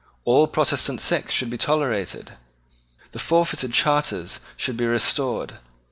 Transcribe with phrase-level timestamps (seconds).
[0.25, 2.33] All Protestant sects should be tolerated.
[3.11, 5.59] The forfeited charters should be restored.